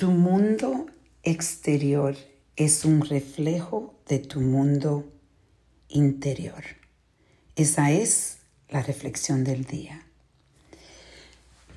[0.00, 0.86] Tu mundo
[1.22, 2.16] exterior
[2.56, 5.12] es un reflejo de tu mundo
[5.90, 6.64] interior.
[7.54, 8.38] Esa es
[8.70, 10.06] la reflexión del día.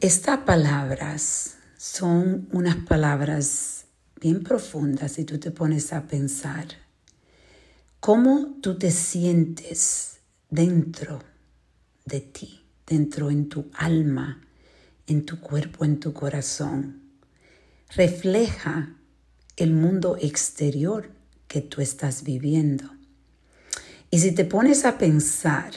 [0.00, 3.84] Estas palabras son unas palabras
[4.20, 6.66] bien profundas si tú te pones a pensar
[8.00, 10.18] cómo tú te sientes
[10.50, 11.22] dentro
[12.04, 14.40] de ti, dentro en tu alma,
[15.06, 17.07] en tu cuerpo, en tu corazón
[17.94, 18.94] refleja
[19.56, 21.10] el mundo exterior
[21.46, 22.84] que tú estás viviendo.
[24.10, 25.72] Y si te pones a pensar,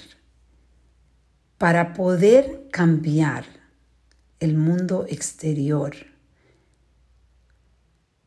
[1.58, 3.45] para poder cambiar
[4.39, 5.95] el mundo exterior,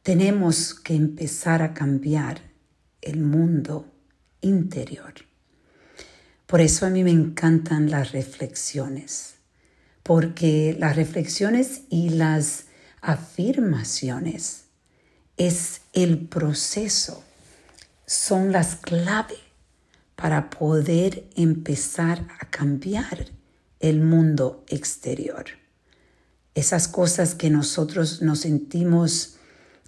[0.03, 2.43] tenemos que empezar a cambiar
[3.01, 3.93] el mundo
[4.41, 5.15] interior.
[6.47, 9.35] Por eso a mí me encantan las reflexiones,
[10.03, 12.64] porque las reflexiones y las
[13.05, 14.65] afirmaciones
[15.37, 17.23] es el proceso,
[18.07, 19.39] son las claves
[20.17, 23.27] para poder empezar a cambiar
[23.81, 25.45] el mundo exterior.
[26.55, 29.37] Esas cosas que nosotros nos sentimos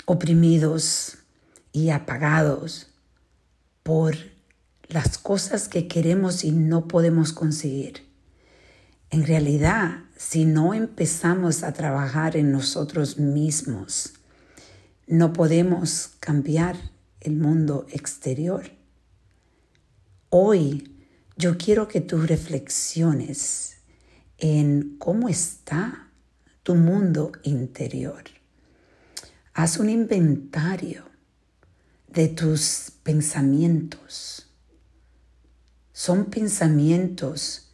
[0.05, 1.19] oprimidos
[1.73, 2.89] y apagados
[3.83, 4.17] por
[4.89, 8.06] las cosas que queremos y no podemos conseguir.
[9.17, 14.13] En realidad, si no empezamos a trabajar en nosotros mismos,
[15.07, 16.77] no podemos cambiar
[17.21, 18.71] el mundo exterior.
[20.29, 20.99] Hoy
[21.35, 23.79] yo quiero que tú reflexiones
[24.37, 26.11] en cómo está
[26.63, 28.23] tu mundo interior.
[29.55, 31.05] Haz un inventario
[32.09, 34.51] de tus pensamientos.
[35.95, 37.66] Son pensamientos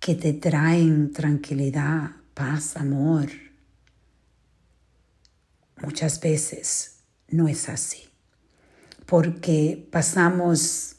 [0.00, 3.28] que te traen tranquilidad, paz, amor.
[5.82, 8.04] Muchas veces no es así,
[9.04, 10.96] porque pasamos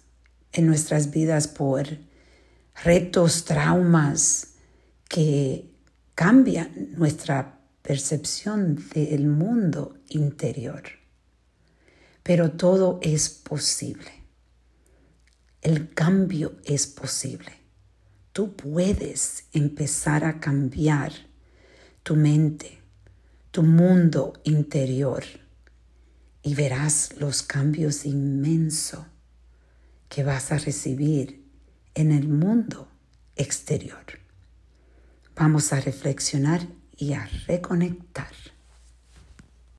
[0.51, 1.87] en nuestras vidas por
[2.83, 4.55] retos, traumas
[5.07, 5.71] que
[6.15, 10.83] cambian nuestra percepción del mundo interior.
[12.23, 14.11] Pero todo es posible.
[15.61, 17.56] El cambio es posible
[18.37, 21.11] tú puedes empezar a cambiar
[22.03, 22.77] tu mente,
[23.49, 25.23] tu mundo interior
[26.43, 29.03] y verás los cambios inmensos
[30.07, 31.49] que vas a recibir
[31.95, 32.87] en el mundo
[33.35, 34.05] exterior.
[35.35, 38.33] Vamos a reflexionar y a reconectar.